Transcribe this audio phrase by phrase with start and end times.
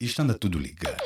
[0.00, 0.96] Isto anda tudo ligado.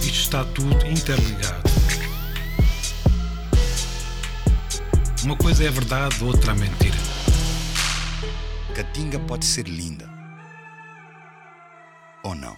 [0.00, 1.62] Isto está tudo interligado.
[5.22, 6.96] Uma coisa é verdade, outra é mentira.
[8.74, 10.08] Catinga pode ser linda.
[12.22, 12.56] Ou não?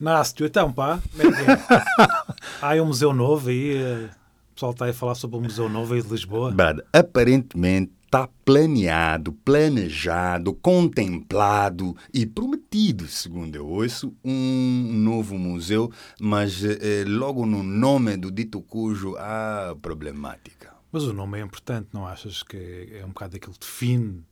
[0.00, 1.00] Nácio, então pá?
[2.60, 4.10] Há aí um museu novo aí, eh,
[4.50, 6.50] o pessoal está aí a falar sobre o Museu Novo aí de Lisboa.
[6.50, 16.62] Brad, aparentemente está planeado, planejado, contemplado e prometido, segundo eu ouço, um novo museu, mas
[16.62, 20.74] eh, logo no nome do dito cujo há problemática.
[20.92, 24.22] Mas o nome é importante, não achas que é um bocado aquilo que define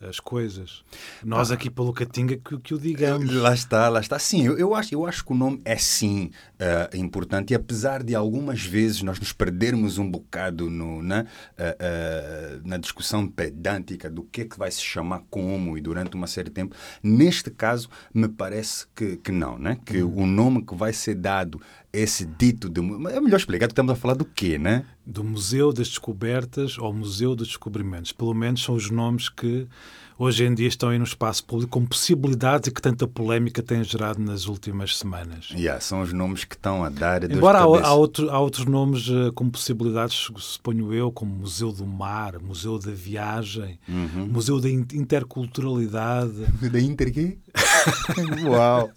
[0.00, 0.82] as coisas?
[1.24, 3.32] Nós aqui pelo Catinga que, que o digamos.
[3.40, 4.18] Lá está, lá está.
[4.18, 8.02] Sim, eu, eu, acho, eu acho que o nome é sim uh, importante e apesar
[8.02, 14.10] de algumas vezes nós nos perdermos um bocado no, na, uh, uh, na discussão pedântica
[14.10, 17.50] do que é que vai se chamar como e durante uma série de tempo, neste
[17.50, 19.78] caso me parece que, que não, né?
[19.84, 20.22] que Uhum.
[20.22, 21.60] o nome que vai ser dado
[21.92, 22.80] esse dito de...
[22.80, 24.84] É melhor explicar que estamos a falar do quê, né?
[25.10, 28.12] Do Museu das Descobertas ao Museu dos Descobrimentos.
[28.12, 29.66] Pelo menos são os nomes que
[30.16, 33.82] hoje em dia estão aí no espaço público com possibilidades e que tanta polémica têm
[33.82, 35.48] gerado nas últimas semanas.
[35.52, 37.24] Yeah, são os nomes que estão a dar...
[37.28, 41.86] Embora há, há, outro- há outros nomes eh, com possibilidades, suponho eu, como Museu do
[41.86, 44.26] Mar, Museu da Viagem, Uhum.
[44.30, 46.46] Museu da In- Interculturalidade.
[46.70, 47.38] Da Inter quê?
[48.46, 48.90] Uau!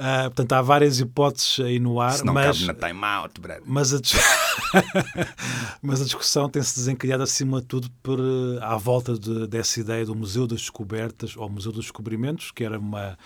[0.00, 3.92] Ah, portanto, há várias hipóteses aí no ar, Se não mas, cabe na time-out, mas,
[3.94, 3.98] a,
[5.82, 10.04] mas a discussão tem-se desencadeado, acima de tudo, por, eh, à volta de- dessa ideia
[10.04, 13.18] do Museu das Descobertas ou Museu dos Descobrimentos, que era uma,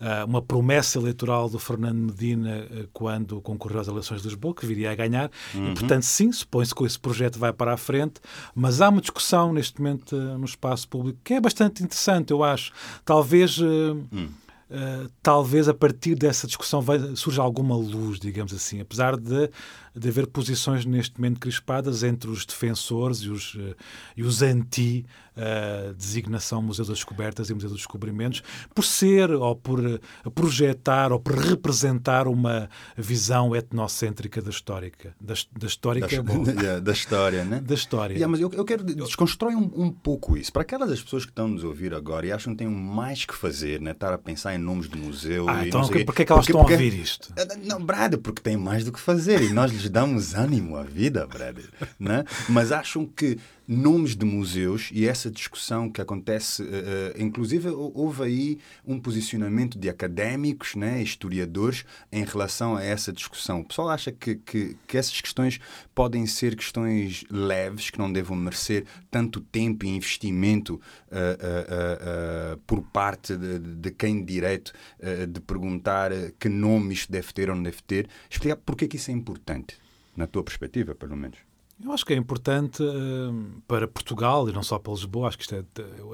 [0.00, 4.66] ah, uma promessa eleitoral do Fernando Medina eh, quando concorreu às eleições de Lisboa, que
[4.66, 5.30] viria a ganhar.
[5.54, 8.20] E, portanto, sim, supõe-se que esse projeto vai para a frente,
[8.54, 12.72] mas há uma discussão neste momento no espaço público que é bastante interessante, eu acho.
[13.04, 13.58] Talvez.
[13.60, 14.26] eh,
[14.70, 19.50] Uh, talvez a partir dessa discussão vai, surja alguma luz, digamos assim, apesar de,
[19.96, 23.74] de haver posições neste momento crispadas entre os defensores e os, uh,
[24.16, 29.98] e os anti-designação Museu das Descobertas e Museu dos Descobrimentos, por ser ou por uh,
[30.32, 35.16] projetar ou por representar uma visão etnocêntrica da histórica.
[35.20, 36.44] Da, da histórica é bom.
[36.44, 37.60] da, da história, né?
[37.60, 38.14] Da história.
[38.14, 40.52] Yeah, mas eu, eu quero desconstruir um, um pouco isso.
[40.52, 43.80] Para aquelas pessoas que estão nos ouvir agora e acham que têm mais que fazer,
[43.80, 43.90] né?
[43.90, 46.04] Estar a pensar em nomes de museu Ah, então quê.
[46.04, 47.32] porquê é que elas Porque- estão a porque- ouvir isto?
[47.36, 50.82] Ah, Não, Brad, porque tem mais do que fazer e nós lhes damos ânimo à
[50.82, 51.58] vida, Brad.
[51.98, 52.24] Né?
[52.48, 58.24] Mas acham que nomes de museus e essa discussão que acontece, eh, inclusive hou- houve
[58.24, 63.60] aí um posicionamento de académicos, né, historiadores, em relação a essa discussão.
[63.60, 65.60] O pessoal acha que, que, que essas questões
[65.94, 70.80] podem ser questões leves, que não devam merecer tanto tempo e investimento
[71.12, 77.10] eh, por parte de, de quem de direito eh, de perguntar eh, que nome isto
[77.10, 78.08] deve ter ou não deve ter.
[78.28, 79.76] Explicar porque é que isso é importante,
[80.16, 81.38] na tua perspectiva, pelo menos.
[81.82, 85.28] Eu acho que é importante eh, para Portugal e não só para Lisboa.
[85.28, 85.64] Acho que isto é,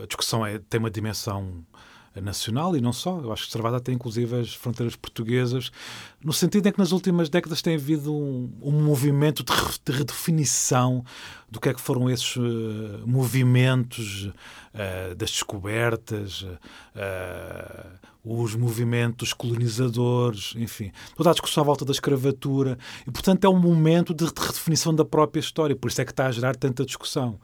[0.02, 1.64] a discussão é, tem uma dimensão
[2.22, 3.20] nacional e não só.
[3.20, 5.70] Eu acho que Sarvada tem inclusive as fronteiras portuguesas,
[6.24, 9.92] no sentido em que nas últimas décadas tem havido um, um movimento de, re- de
[9.92, 11.04] redefinição
[11.50, 12.40] do que é que foram esses eh,
[13.04, 14.30] movimentos
[14.72, 16.46] eh, das descobertas,
[16.94, 17.86] eh,
[18.26, 22.76] os movimentos colonizadores, enfim, toda a discussão à volta da escravatura.
[23.06, 25.76] E, portanto, é um momento de redefinição da própria história.
[25.76, 27.38] Por isso é que está a gerar tanta discussão.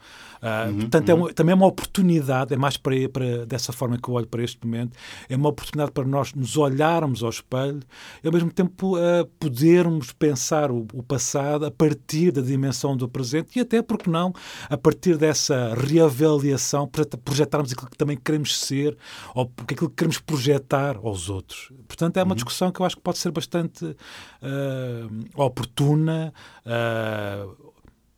[0.45, 4.09] Ah, portanto, é uma- também é uma oportunidade, é mais para, para dessa forma que
[4.09, 4.97] eu olho para este momento,
[5.29, 7.79] é uma oportunidade para nós nos olharmos ao espelho
[8.25, 13.09] e, ao mesmo tempo, ah, podermos pensar o, o passado a partir da dimensão do
[13.09, 14.33] presente e até, porque não,
[14.69, 18.97] a partir dessa reavaliação, projeta- projetarmos aquilo que também queremos ser
[19.37, 21.73] ou aquilo que queremos projetar aos outros.
[21.87, 23.97] Portanto, é uma discussão que eu acho que pode ser bastante
[24.43, 26.33] ah, oportuna
[26.65, 27.47] ah,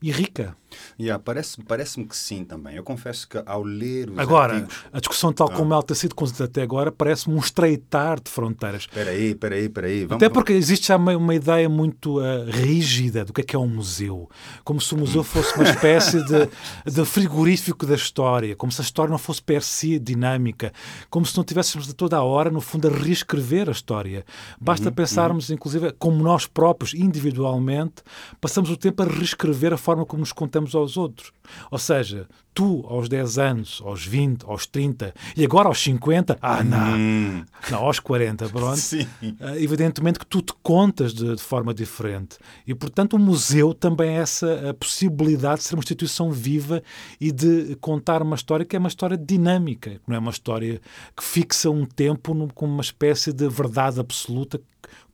[0.05, 0.55] e rica.
[1.01, 2.77] Yeah, parece, parece-me que sim também.
[2.77, 4.85] Eu confesso que ao ler os Agora, artigos...
[4.93, 8.83] a discussão tal como ela tem sido conduzida até agora parece-me um estreitar de fronteiras.
[8.83, 10.05] Espera aí, espera aí, espera aí.
[10.05, 13.57] Vamos, Até porque existe já uma, uma ideia muito ah, rígida do que é que
[13.57, 14.29] é um museu.
[14.63, 16.49] Como se o museu fosse uma espécie de,
[16.91, 20.73] de frigorífico da história, como se a história não fosse per si dinâmica,
[21.09, 24.25] como se não tivéssemos de toda a hora, no fundo, a reescrever a história.
[24.61, 28.03] Basta pensarmos, inclusive, como nós próprios, individualmente,
[28.41, 31.33] passamos o tempo a reescrever a forma forma como nos contamos aos outros.
[31.71, 36.63] Ou seja, tu aos 10 anos, aos 20, aos 30 e agora aos 50, ah,
[36.63, 37.45] não, hum.
[37.71, 38.77] não aos 40, pronto.
[38.79, 39.07] Sim.
[39.23, 42.39] Uh, evidentemente que tu te contas de, de, forma diferente.
[42.67, 46.83] E, portanto, o museu também é essa a possibilidade de ser uma instituição viva
[47.21, 50.81] e de contar uma história que é uma história dinâmica, não é uma história
[51.17, 54.61] que fixa um tempo como uma espécie de verdade absoluta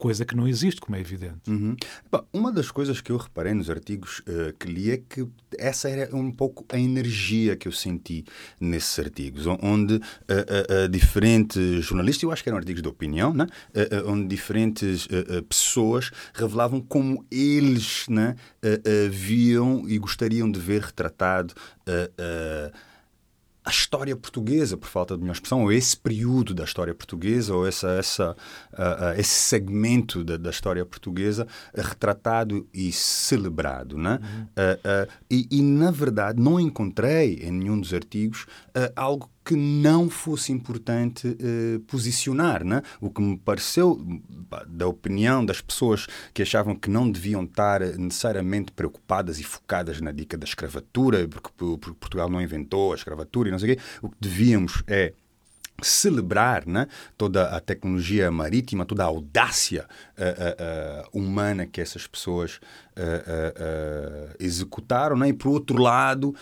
[0.00, 1.48] coisa que não existe, como é evidente.
[1.48, 1.76] Uhum.
[2.10, 5.90] Bom, uma das coisas que eu reparei nos artigos uh, que li é que essa
[5.90, 8.24] era um pouco a energia que eu senti
[8.58, 10.00] nesses artigos, onde uh,
[10.84, 13.46] uh, diferentes jornalistas, eu acho que eram artigos de opinião, né?
[14.06, 15.06] onde diferentes
[15.48, 18.36] pessoas revelavam como eles né,
[19.10, 21.52] viam e gostariam de ver retratado
[23.64, 27.66] a história portuguesa, por falta de melhor expressão, ou esse período da história portuguesa, ou
[27.66, 28.30] essa, essa,
[28.72, 33.98] uh, uh, esse segmento da, da história portuguesa uh, retratado e celebrado.
[33.98, 34.18] Né?
[34.22, 35.06] Uhum.
[35.30, 38.46] E, e, na verdade, não encontrei em nenhum dos artigos
[38.96, 42.64] algo que não fosse importante uh, posicionar.
[42.64, 42.82] Né?
[43.00, 44.00] O que me pareceu,
[44.66, 50.12] da opinião das pessoas que achavam que não deviam estar necessariamente preocupadas e focadas na
[50.12, 53.82] dica da escravatura, porque, porque Portugal não inventou a escravatura e não sei o quê,
[54.02, 55.12] o que devíamos é
[55.82, 56.86] celebrar né,
[57.16, 59.86] toda a tecnologia marítima, toda a audácia
[60.18, 62.60] uh, uh, humana que essas pessoas
[62.96, 65.16] uh, executaram.
[65.16, 65.28] Né?
[65.28, 66.34] E, por outro lado,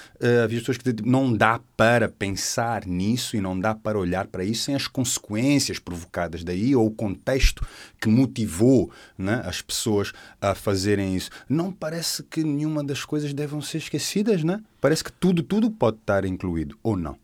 [0.45, 4.65] havia pessoas que não dá para pensar nisso e não dá para olhar para isso
[4.65, 7.67] sem as consequências provocadas daí ou o contexto
[8.01, 11.31] que motivou né, as pessoas a fazerem isso.
[11.49, 14.61] Não parece que nenhuma das coisas devam ser esquecidas, né?
[14.81, 17.17] Parece que tudo, tudo pode estar incluído, ou não?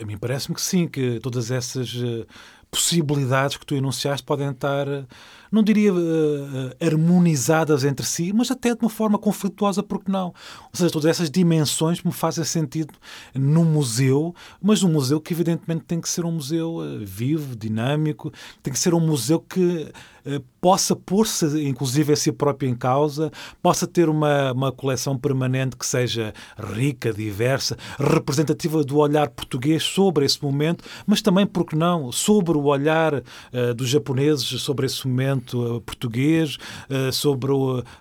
[0.00, 2.26] A mim parece-me que sim, que todas essas uh,
[2.70, 5.06] possibilidades que tu enunciaste podem estar, uh,
[5.52, 5.98] não diria uh,
[6.80, 10.28] harmonizadas entre si, mas até de uma forma conflituosa, porque não?
[10.28, 12.94] Ou seja, todas essas dimensões me fazem sentido
[13.34, 18.32] num museu, mas um museu que evidentemente tem que ser um museu vivo, dinâmico,
[18.62, 19.92] tem que ser um museu que
[20.24, 25.76] eh, possa pôr-se, inclusive, a si próprio em causa, possa ter uma, uma coleção permanente
[25.76, 32.12] que seja rica, diversa, representativa do olhar português sobre esse momento, mas também, porque não,
[32.12, 36.56] sobre o olhar uh, dos japoneses sobre esse momento uh, português,
[36.88, 37.52] uh, sobre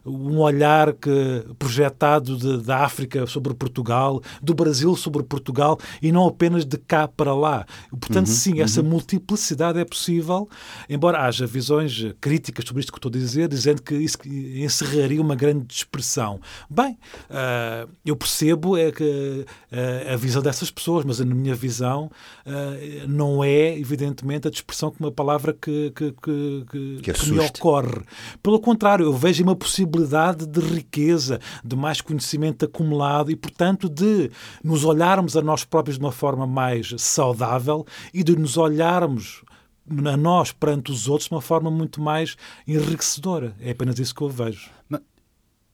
[0.06, 6.28] um olhar que, projetado de, da África sobre Portugal, do Brasil sobre Portugal e não
[6.28, 7.66] apenas de cá para lá.
[7.90, 8.62] Portanto, uhum, sim, uhum.
[8.62, 10.48] essa multiplicidade é possível,
[10.90, 15.36] embora haja visões críticas sobre isto que estou a dizer, dizendo que isso encerraria uma
[15.36, 16.40] grande dispersão.
[16.70, 16.98] Bem,
[17.30, 22.12] uh, eu percebo é que uh, a visão dessas pessoas, mas na minha visão
[22.46, 27.40] uh, não é, evidentemente, a dispersão como uma palavra que, que, que, que, que me
[27.40, 28.02] ocorre.
[28.42, 34.30] Pelo contrário, eu vejo uma possibilidade de riqueza, de mais conhecimento acumulado e, portanto, de
[34.64, 39.44] nos olharmos a nós próprios de uma forma mais saudável e de nos olharmos
[39.90, 42.36] a nós perante os outros de uma forma muito mais
[42.68, 43.56] enriquecedora.
[43.60, 44.70] É apenas isso que eu vejo.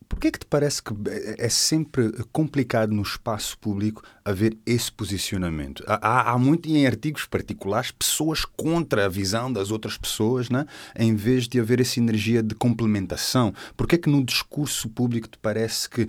[0.10, 0.94] Porquê é que te parece que
[1.38, 5.84] é sempre complicado no espaço público haver esse posicionamento?
[5.88, 10.66] Há, há muito em artigos particulares pessoas contra a visão das outras pessoas, né?
[10.96, 13.54] em vez de haver essa energia de complementação.
[13.76, 16.08] Porquê é que no discurso público te parece que uh,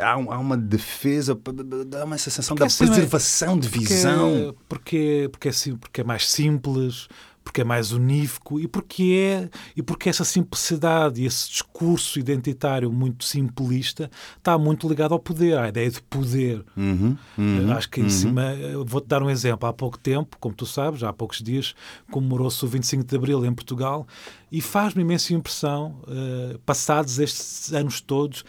[0.00, 1.38] há, há, uma defesa,
[1.86, 4.54] dá uma sensação porque da assim, preservação de visão?
[4.68, 7.08] Porque, porque, porque, é, porque é mais simples
[7.42, 12.92] porque é mais unívoco e porque é e porque essa simplicidade e esse discurso identitário
[12.92, 16.64] muito simplista está muito ligado ao poder, à ideia de poder.
[16.76, 18.10] Uhum, uhum, Acho que em uhum.
[18.10, 18.42] cima,
[18.84, 19.68] vou-te dar um exemplo.
[19.68, 21.74] Há pouco tempo, como tu sabes, há poucos dias,
[22.10, 24.06] comemorou-se o 25 de Abril em Portugal
[24.50, 28.44] e faz-me imensa impressão, uh, passados estes anos todos,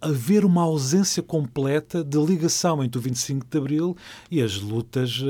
[0.00, 3.96] haver uma ausência completa de ligação entre o 25 de Abril
[4.30, 5.24] e as lutas uh,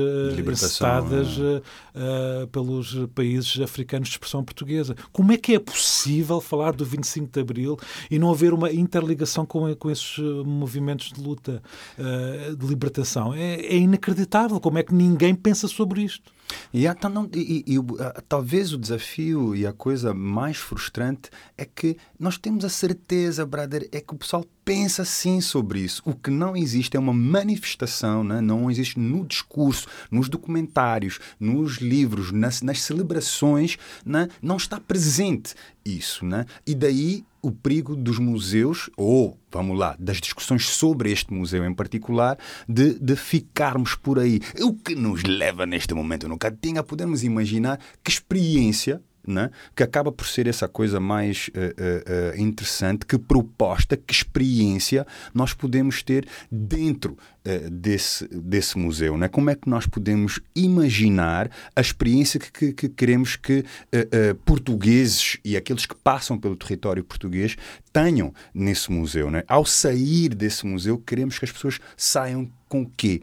[1.95, 4.95] uh, pelos países africanos de expressão portuguesa.
[5.11, 7.77] Como é que é possível falar do 25 de Abril
[8.09, 11.61] e não haver uma interligação com, com esses movimentos de luta,
[11.97, 13.33] uh, de libertação?
[13.33, 16.31] É, é inacreditável como é que ninguém pensa sobre isto.
[16.73, 21.65] E, então, não, e, e, e talvez o desafio e a coisa mais frustrante é
[21.65, 25.99] que nós temos a certeza, brother, é que o pessoal pensa sim sobre isso.
[26.05, 28.39] O que não existe é uma manifestação, né?
[28.39, 34.27] não existe no discurso, nos documentários, nos livros, nas, nas celebrações, né?
[34.39, 36.23] não está presente isso.
[36.23, 36.45] Né?
[36.67, 41.73] E daí o perigo dos museus, ou, vamos lá, das discussões sobre este museu em
[41.73, 44.39] particular, de, de ficarmos por aí.
[44.61, 49.49] O que nos leva neste momento, eu nunca tinha, podemos imaginar que experiência né?
[49.75, 55.53] que acaba por ser essa coisa mais uh, uh, interessante, que proposta, que experiência nós
[55.53, 57.17] podemos ter dentro
[57.71, 59.17] desse, desse museu.
[59.17, 59.27] Né?
[59.27, 63.63] Como é que nós podemos imaginar a experiência que, que, que queremos que
[64.45, 67.55] portugueses e aqueles que passam pelo território português
[67.91, 69.31] tenham nesse museu.
[69.31, 69.43] Né?
[69.47, 73.21] Ao sair desse museu, queremos que as pessoas saiam com o quê?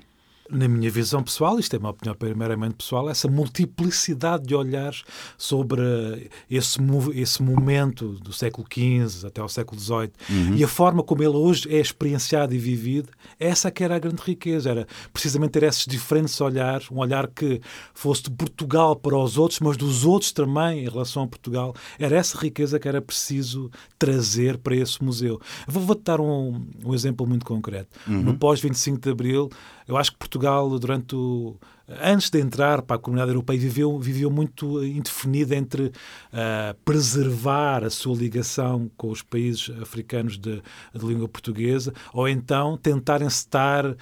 [0.51, 5.03] Na minha visão pessoal, isto é uma opinião primeiramente pessoal, essa multiplicidade de olhares
[5.37, 6.79] sobre esse,
[7.15, 10.57] esse momento do século XV até ao século XVIII uhum.
[10.57, 14.23] e a forma como ele hoje é experienciado e vivido, essa que era a grande
[14.23, 17.61] riqueza, era precisamente ter esses diferentes olhares, um olhar que
[17.95, 22.17] fosse de Portugal para os outros, mas dos outros também em relação a Portugal, era
[22.17, 25.41] essa riqueza que era preciso trazer para esse museu.
[25.67, 27.89] Vou-te dar um, um exemplo muito concreto.
[28.07, 28.23] Uhum.
[28.23, 29.51] No pós-25 de Abril,
[29.87, 31.57] eu acho que Portugal, durante o,
[31.89, 37.91] antes de entrar para a comunidade europeia, viveu, viveu muito indefinido entre uh, preservar a
[37.91, 40.63] sua ligação com os países africanos de,
[40.95, 43.97] de língua portuguesa ou então tentar encetar uh,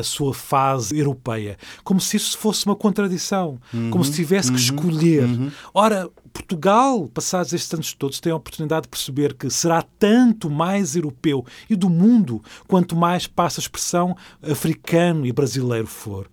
[0.00, 1.58] a sua fase europeia.
[1.84, 5.24] Como se isso fosse uma contradição, uhum, como se tivesse uhum, que escolher.
[5.24, 5.50] Uhum.
[5.74, 10.96] Ora, Portugal, passados estes anos todos, tem a oportunidade de perceber que será tanto mais
[10.96, 16.28] europeu e do mundo quanto mais passa a expressão africano e brasileiro for.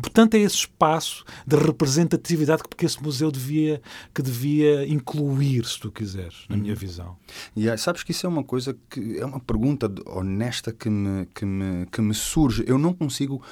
[0.00, 3.80] Portanto, é esse espaço de representatividade que esse museu devia,
[4.14, 6.78] que devia incluir, se tu quiseres, na minha uhum.
[6.78, 7.16] visão.
[7.54, 11.26] E yeah, sabes que isso é uma coisa que é uma pergunta honesta que me,
[11.26, 12.64] que me, que me surge.
[12.66, 13.42] Eu não consigo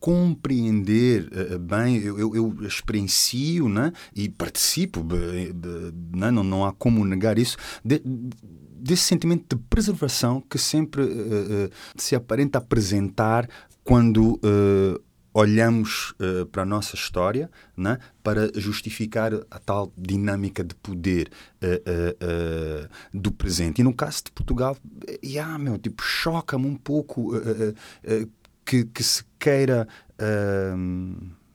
[0.00, 7.02] compreender uh, bem, eu, eu, eu, experiencio né, e participo, né, não, não há como
[7.06, 13.48] negar isso, de, desse sentimento de preservação que sempre uh, uh, se aparenta apresentar
[13.82, 14.38] quando
[15.34, 21.28] olhamos uh, para a nossa história né, para justificar a tal dinâmica de poder
[21.60, 23.80] uh, uh, do presente.
[23.80, 24.76] E no caso de Portugal,
[25.24, 27.32] yeah, meu, tipo, choca-me um pouco
[28.64, 29.88] que, que, se queira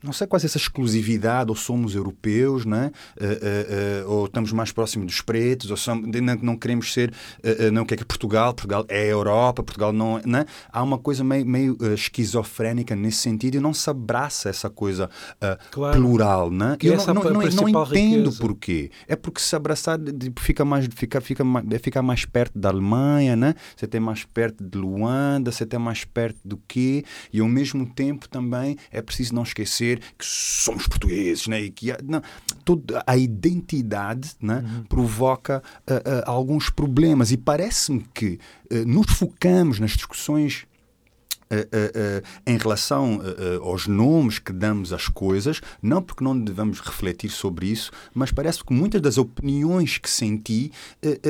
[0.01, 2.91] não sei quase essa exclusividade, ou somos europeus, né?
[3.19, 7.13] Uh, uh, uh, ou estamos mais próximos dos pretos, ou somos, não, não queremos ser,
[7.71, 10.45] não quer que Portugal, Portugal é a Europa, Portugal não, né?
[10.71, 15.09] Há uma coisa meio, meio esquizofrénica nesse sentido e não se abraça essa coisa
[15.71, 15.99] claro.
[15.99, 16.77] plural, né?
[16.79, 18.39] Que eu não, não, não, não entendo riqueza.
[18.39, 18.91] porquê.
[19.07, 19.99] É porque se abraçar
[20.39, 23.53] fica mais, fica, fica, é ficar mais perto da Alemanha, né?
[23.75, 27.03] Você tem mais perto de Luanda, você tem mais perto do quê?
[27.33, 31.61] E ao mesmo tempo também é preciso não esquecer dizer que somos portugueses, né?
[31.61, 32.21] e que não,
[32.63, 34.63] toda a identidade né?
[34.65, 34.83] Uhum.
[34.83, 37.31] provoca uh, uh, alguns problemas.
[37.31, 38.39] E parece-me que
[38.71, 40.65] uh, nos focamos nas discussões
[41.51, 43.21] Uh, uh, uh, em relação
[43.63, 48.63] aos nomes que damos às coisas, não porque não devemos refletir sobre isso, mas parece
[48.63, 50.71] que muitas das opiniões que senti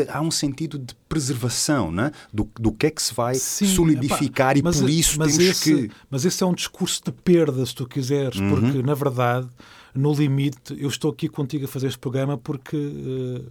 [0.10, 2.12] há um sentido de preservação né?
[2.34, 5.88] do, do que é que se vai Sim, solidificar epá, e por isso temos esse,
[5.88, 5.92] que.
[6.10, 8.50] Mas esse é um discurso de perda, se tu quiseres, uhum.
[8.50, 9.48] porque na verdade,
[9.96, 13.42] no limite, eu estou aqui contigo a fazer este programa porque.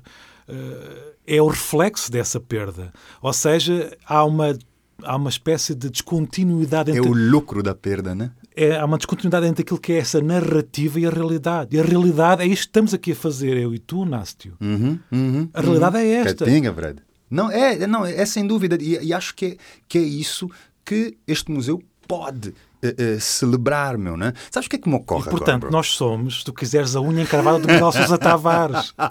[1.26, 2.92] é o reflexo dessa perda.
[3.22, 4.54] Ou seja, há uma
[5.02, 7.06] há uma espécie de descontinuidade entre...
[7.06, 8.30] É o lucro da perda, né?
[8.56, 11.76] É, há uma descontinuidade entre aquilo que é essa narrativa e a realidade.
[11.76, 14.54] E a realidade é isto que estamos aqui a fazer, eu e tu, Nástio.
[14.60, 16.02] Uhum, uhum, a realidade uhum.
[16.02, 16.44] é esta.
[16.44, 17.02] Catinga, Fred.
[17.30, 18.76] Não, é, não, é sem dúvida.
[18.80, 20.50] E, e acho que é, que é isso
[20.84, 24.32] que este museu pode Uh, uh, celebrar, meu, né?
[24.52, 26.94] Sabes o que é que me ocorre e, portanto, agora, nós somos, se tu quiseres,
[26.94, 28.94] a unha encravada do Miguel Sousa Tavares.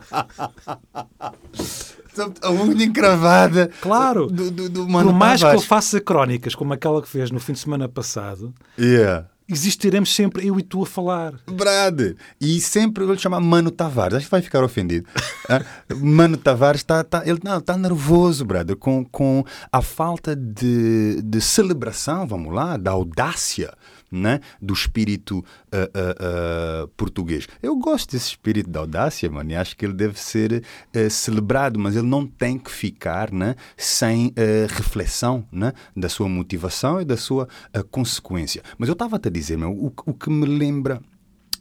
[2.19, 4.27] a unha encravada claro.
[4.27, 7.53] do, do, do Por mais que eu faça crónicas como aquela que fez no fim
[7.53, 9.27] de semana passado, yeah.
[9.47, 11.35] existiremos sempre eu e tu a falar.
[11.47, 12.15] Brad.
[12.39, 14.17] E sempre eu lhe chamar Mano Tavares.
[14.17, 15.07] Acho que vai ficar ofendido.
[15.49, 15.61] Ah,
[15.95, 21.39] Mano Tavares está tá, ele não, tá nervoso, brother, com, com a falta de, de
[21.39, 23.73] celebração, vamos lá, da audácia
[24.11, 24.39] né?
[24.61, 27.47] do espírito uh, uh, uh, português.
[27.61, 30.63] Eu gosto desse espírito da audácia, mano, e acho que ele deve ser
[31.09, 33.55] celebrado, mas ele não tem que ficar né?
[33.75, 34.33] sem
[34.69, 35.73] reflexão né?
[35.95, 37.47] da sua motivação e da sua
[37.91, 38.63] consequência.
[38.77, 41.01] Mas eu estava-te a dizer, meu, o, o que me lembra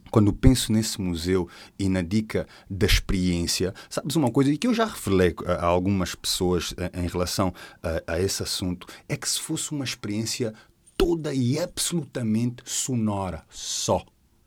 [0.09, 4.85] quando penso nesse museu e na dica da experiência, sabes uma coisa que eu já
[4.85, 9.83] revelei a algumas pessoas em relação a, a, esse assunto, é que se fosse uma
[9.83, 10.53] experiência
[10.97, 14.03] toda e absolutamente sonora, só.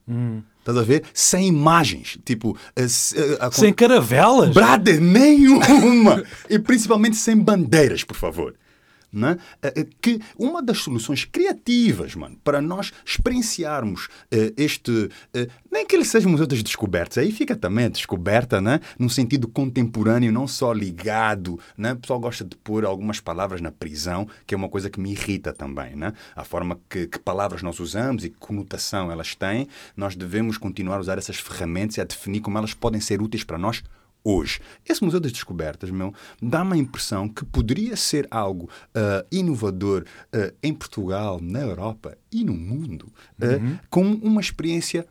[0.09, 0.43] Hum.
[0.59, 1.05] Estás a ver?
[1.15, 2.19] Sem imagens.
[2.25, 2.57] Tipo.
[2.77, 4.53] A, a, a, sem caravelas?
[4.53, 6.23] Brother, nenhuma!
[6.51, 8.55] e principalmente sem bandeiras, por favor.
[9.13, 9.39] Né?
[10.01, 14.09] que uma das soluções criativas, mano, para nós experienciarmos
[14.57, 15.09] este.
[15.71, 18.81] nem que ele seja museu das descobertas, aí fica também a descoberta, né?
[18.99, 21.59] num sentido contemporâneo, não só ligado.
[21.77, 21.93] Né?
[21.93, 25.13] O pessoal gosta de pôr algumas palavras na prisão, que é uma coisa que me
[25.13, 25.97] irrita também.
[25.97, 26.13] Né?
[26.35, 30.97] A forma que, que palavras nós usamos e que conotação elas têm, nós devemos continuar
[30.97, 33.83] a usar essas ferramentas e a definir como elas podem ser úteis para nós
[34.25, 34.61] hoje.
[34.87, 40.55] Esse Museu das Descobertas, meu, dá-me a impressão que poderia ser algo uh, inovador uh,
[40.63, 43.79] em Portugal, na Europa e no mundo, uh, uhum.
[43.89, 45.07] como uma experiência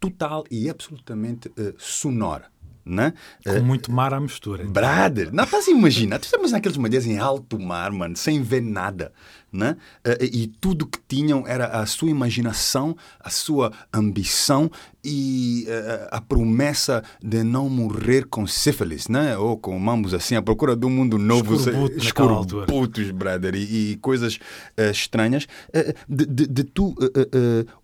[0.00, 2.53] total e absolutamente sonora.
[2.84, 3.14] Né?
[3.44, 4.62] Com muito mar à mistura.
[4.62, 4.72] Então.
[4.72, 6.18] Brother, não estás a imaginar?
[6.18, 9.12] Tu estás naqueles manhãs em alto mar, mano, sem ver nada.
[9.50, 9.76] Né?
[10.20, 14.70] E tudo que tinham era a sua imaginação, a sua ambição
[15.04, 19.36] e uh, a promessa de não morrer com sífilis, né?
[19.36, 21.54] ou com mambos assim, à procura de um mundo novo,
[21.96, 26.94] escorbutos, brother, e, e coisas uh, estranhas, uh, de, de, de, tu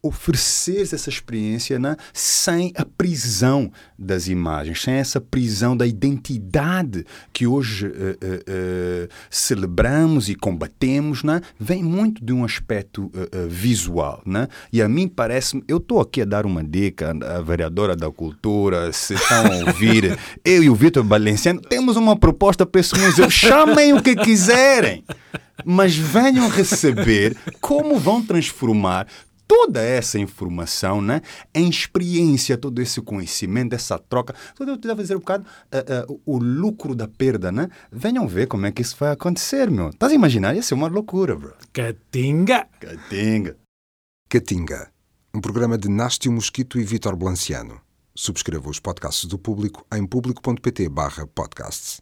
[0.02, 1.96] ofereceres essa experiência né?
[2.12, 7.92] sem a prisão das imagens, sem essa prisão da identidade que hoje
[9.30, 11.40] celebramos e combatemos, né?
[11.58, 13.10] vem muito de um aspecto
[13.48, 14.20] visual.
[14.26, 14.48] Né?
[14.72, 18.92] E a mim parece-me, eu estou aqui a dar uma dica a vereadora da cultura,
[18.92, 23.30] se estão a ouvir, eu e o Vitor Balenciano temos uma proposta para esse museu.
[23.30, 25.04] Chamem o que quiserem,
[25.64, 29.06] mas venham receber como vão transformar
[29.50, 34.32] toda essa informação né, em experiência, todo esse conhecimento, essa troca.
[34.54, 37.68] Tudo eu a dizer um bocado uh, uh, o lucro da perda, né?
[37.90, 39.88] Venham ver como é que isso vai acontecer, meu.
[39.88, 40.54] Estás a imaginar?
[40.54, 41.52] Ia ser uma loucura, bro.
[41.72, 42.68] Catinga!
[42.78, 43.56] Catinga!
[44.28, 44.88] Catinga
[45.34, 47.80] um programa de Nástio Mosquito e Vitor Blanciano.
[48.14, 52.00] Subscreva os podcasts do Público em público.pt/podcasts.